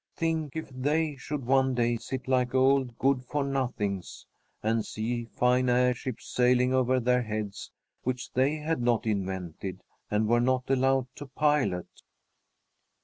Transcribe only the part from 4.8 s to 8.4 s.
see fine airships sailing over their heads which